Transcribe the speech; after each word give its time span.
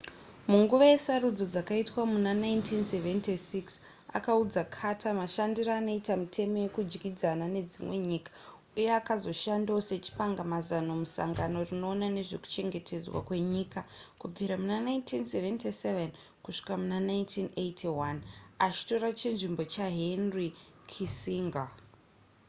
munguva 0.49 0.85
yesarudzo 0.93 1.45
dzakaitwa 1.53 2.01
muna 2.11 2.31
1976 2.33 3.71
akaudza 4.17 4.61
carter 4.77 5.13
mashandiro 5.21 5.71
anoita 5.79 6.13
mitemo 6.23 6.57
yekudyidzana 6.65 7.45
nedzimwe 7.55 7.95
nyika 8.09 8.31
uye 8.77 8.89
akazoshandawo 9.01 9.79
sachipangamazano 9.89 10.91
musangano 11.01 11.57
rinoona 11.69 12.07
nezvekuchengetedzwa 12.17 13.17
kwenyika 13.27 13.81
kubvira 14.19 14.55
muna 14.61 14.77
1977 15.01 16.05
kusvika 16.43 16.73
muna 16.81 16.97
1981 16.99 18.19
achitora 18.67 19.09
chinzvimbo 19.19 19.63
chahenry 19.73 20.49
kissinger 20.91 21.67